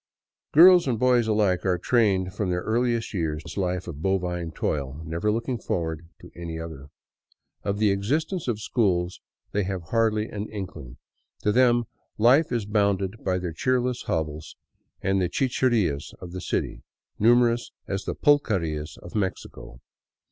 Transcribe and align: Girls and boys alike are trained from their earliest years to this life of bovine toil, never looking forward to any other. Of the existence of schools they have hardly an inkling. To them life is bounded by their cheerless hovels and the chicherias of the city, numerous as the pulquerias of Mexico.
Girls 0.51 0.87
and 0.87 0.97
boys 0.97 1.27
alike 1.27 1.63
are 1.63 1.77
trained 1.77 2.33
from 2.33 2.49
their 2.49 2.63
earliest 2.63 3.13
years 3.13 3.43
to 3.43 3.47
this 3.51 3.55
life 3.55 3.87
of 3.87 4.01
bovine 4.01 4.49
toil, 4.51 4.99
never 5.05 5.31
looking 5.31 5.59
forward 5.59 6.09
to 6.21 6.31
any 6.35 6.59
other. 6.59 6.89
Of 7.61 7.77
the 7.77 7.91
existence 7.91 8.47
of 8.47 8.59
schools 8.59 9.21
they 9.51 9.61
have 9.65 9.89
hardly 9.89 10.27
an 10.27 10.47
inkling. 10.49 10.97
To 11.43 11.51
them 11.51 11.83
life 12.17 12.51
is 12.51 12.65
bounded 12.65 13.23
by 13.23 13.37
their 13.37 13.53
cheerless 13.53 14.01
hovels 14.07 14.55
and 15.03 15.21
the 15.21 15.29
chicherias 15.29 16.15
of 16.19 16.31
the 16.31 16.41
city, 16.41 16.81
numerous 17.19 17.71
as 17.87 18.05
the 18.05 18.15
pulquerias 18.15 18.97
of 19.03 19.13
Mexico. 19.13 19.81